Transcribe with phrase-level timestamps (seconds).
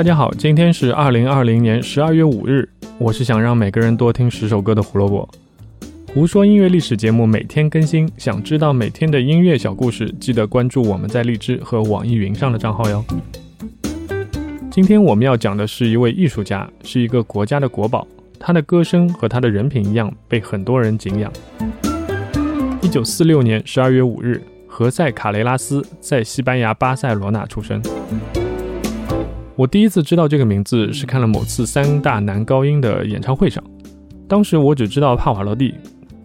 [0.00, 2.66] 大家好，今天是二零二零年十二月五日。
[2.96, 5.28] 我是想让每个人多听十首歌的胡萝卜。
[6.14, 13.04] 胡说音乐历史节目每天更新，想知道每天的音乐小故事，记得关注我们在荔枝和网易云上的账号哟。
[14.70, 18.08] 今天我们要讲的是一位艺术家，是一个国家的国宝。
[18.38, 21.30] 他的歌声和他的人品一样，被很多人敬仰。
[22.80, 27.82] 一九四六年十二月五日，何塞·卡雷拉斯在西班牙巴塞罗那出生。
[29.60, 33.62] 我第一次知道这个名字是看了某次三大男高音的演唱会上，
[34.26, 35.74] 当时我只知道帕瓦罗蒂，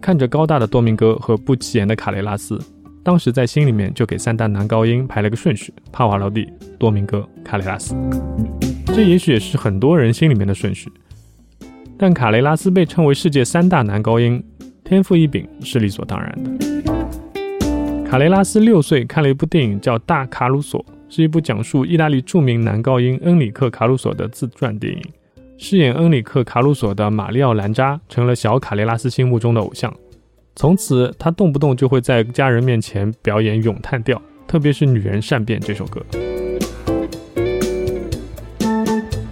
[0.00, 2.58] 看着高大的多明戈和不起眼的卡雷拉斯，
[3.04, 7.94] 当时在心里面就给三大男高音排了个顺序：帕瓦罗蒂、多明戈、卡雷拉斯。
[8.86, 10.90] 这也许也是很多人心里面的顺序。
[11.98, 14.42] 但卡雷拉斯被称为世界三大男高音，
[14.82, 16.50] 天赋异禀是理所当然的。
[18.02, 25.02] 卡雷拉斯六岁看了一部电影叫《大卡鲁索》，是一部讲述意大利著名男高音恩里克·卡鲁索的自传电影。
[25.58, 29.94] 饰演恩里克·卡鲁索的玛丽奥·兰扎成了小卡雷拉斯心目中的偶像。
[30.54, 36.02] 从此，他动不动就会在家人面前表演咏叹调，特别是《女人善变》这首歌。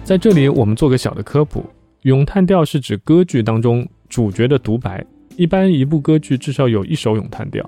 [0.03, 1.65] 在这里，我们做个小的科普。
[2.03, 5.03] 咏叹调是指歌剧当中主角的独白，
[5.35, 7.67] 一般一部歌剧至少有一首咏叹调，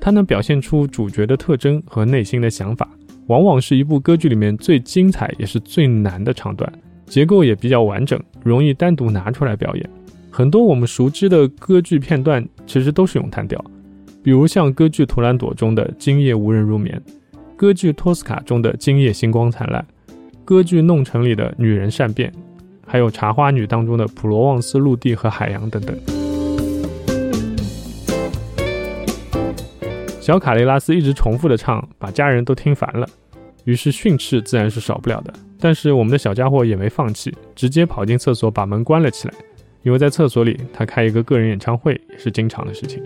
[0.00, 2.88] 它能表现出主角的特征和内心的想法，
[3.26, 6.70] 往往是一部歌剧里面最精彩也是最难的唱段，
[7.06, 9.90] 结构也比较完整，容易单独拿出来表演。
[10.30, 13.62] 很多我们熟知的歌剧片段其实都是咏叹调，
[14.22, 17.00] 比如像歌剧《图兰朵》中的“今夜无人入眠”，
[17.56, 19.86] 歌剧《托斯卡》中的“今夜星光灿烂”，
[20.44, 22.32] 歌剧《弄臣》里的“女人善变”。
[22.84, 26.21] 还有《茶花女》当中的普罗旺斯陆地和海洋等等。
[30.22, 33.04] 小卡雷拉斯一直重复的唱，把家人都听烦了，
[33.64, 35.34] 于是训斥自然是少不了的。
[35.58, 39.34] 但是我们的小家伙也没放弃，直接跑进厕所把门关了起来，
[39.82, 43.02] 因为在厕所里他开一个个人演唱会也是经常的事情。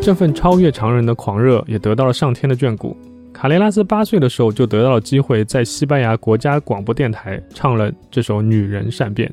[0.00, 2.96] 这份超越常人的狂热也得到了上天的眷顾。
[3.32, 9.28] 卡雷拉斯八岁的时候就得到了机会，在西班牙国家广播电台唱了这首《女人善变》，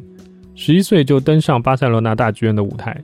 [0.55, 2.99] 十一岁就登上巴塞罗那大剧院的舞台。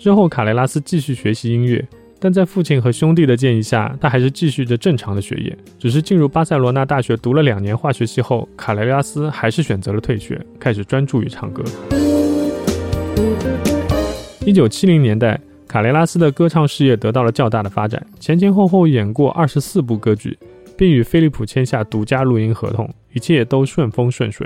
[0.00, 1.86] 之后，卡雷拉斯继续学习音乐，
[2.18, 5.54] 但在父亲和兄弟的建议下，他还是继续着正常的学业。
[5.78, 11.62] 只是进入巴塞罗那大学读了两年化学系后，卡雷拉斯还是选择了退学，开始专注于唱歌。
[14.46, 15.38] 一九七零年代。
[15.68, 20.36] 卡雷拉斯的歌唱事业得到了较大的发展，前前后后演过二十四部歌剧，
[20.76, 24.44] 并与飞利浦签下独家录音合同，一切都顺风顺水。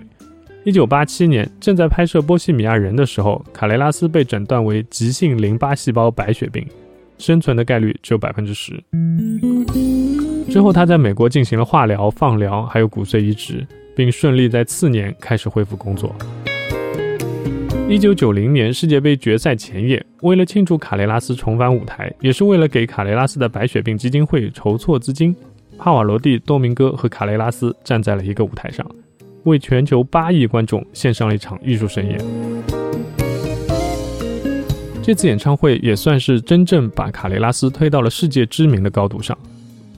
[0.65, 6.67] 一九八七年，正在拍摄《波西米亚人》的时候，卡雷拉斯被诊断为急性淋巴细胞白血病，
[7.19, 8.83] 生存的概率只有百分之十。
[10.49, 16.17] 之后，他在美国进行了化疗、放疗，还有骨髓移植，并顺利在次年开始恢复工作。
[17.87, 25.37] 一九九零年世界杯决赛前夜，为了庆祝卡雷拉斯重返舞台，也是为了给卡雷拉斯的白血病基金会筹措资金，
[25.77, 28.87] 帕瓦罗蒂、多明戈和卡雷拉斯站在了一个舞台上，
[29.45, 32.19] 为全球八亿观众献上了一场艺术盛宴。
[35.03, 39.37] 这次演唱会也算是真正把卡雷拉斯推到了世界知名的高度上。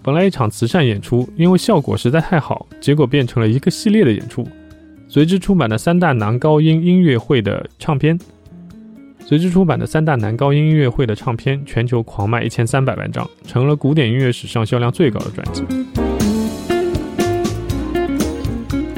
[0.02, 4.46] 本来一场慈善演出，因为效果实在太好，结果变成了一个系列的演出。
[5.08, 8.18] 随之出版的三大男高音音乐会的唱片，
[9.24, 16.15] 随之出版的三大男高音音乐会的唱片全球狂卖一千三百万张，成了古典音乐史上销量最高的专辑。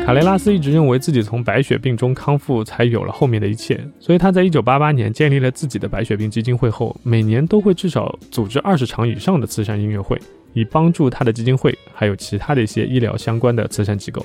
[0.08, 10.18] 卡雷拉斯一直认为自己从白血病中康复才有了后面的一切，所以他在一九八八年建立了自己的白血病基金会后，每年都会至少组织二十场以上的慈善音乐会，
[10.54, 14.24] 以帮助他的基金会还有其他的一些医疗相关的慈善机构。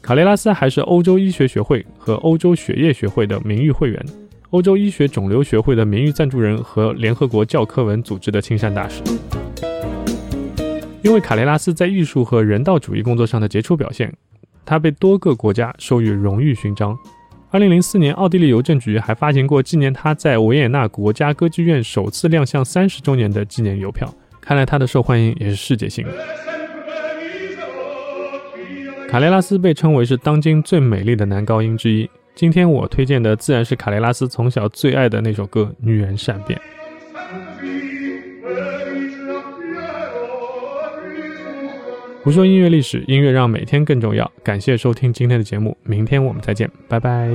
[0.00, 4.00] 卡雷拉斯还是欧洲医学学会和欧洲血液学会的名誉会员，
[4.50, 9.02] 欧洲医学肿瘤学会的名誉赞助人和联合国教科文组织的亲善大使。
[11.02, 14.10] 因为卡雷拉斯在艺术和人道主义工作上的杰出表现，
[14.64, 16.96] 他被多个国家授予荣誉勋章。
[17.50, 24.12] 二零零四年，奥地利邮政局还发行过纪念他在维也纳国家歌剧院首次亮相三十周年的纪念邮票。
[24.40, 26.12] 看来他的受欢迎也是世界性的。
[29.08, 32.10] 卡雷拉斯被称为是当今最美丽的男高音之一。
[32.34, 36.58] 今天我推荐的自然是卡雷拉斯从小最爱的那首歌《女人善变》。
[42.24, 44.32] 不说音乐历史，音乐让每天更重要。
[44.42, 47.30] 感谢收听今天的节目，明天我们再见，拜拜。